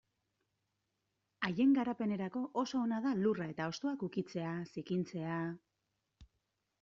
Haien 1.49 1.75
garapenerako 1.75 2.41
oso 2.61 2.81
ona 2.85 3.01
da 3.03 3.11
lurra 3.19 3.47
eta 3.53 3.67
hostoak 3.73 4.07
ukitzea, 4.07 4.55
zikintzea... 4.73 5.37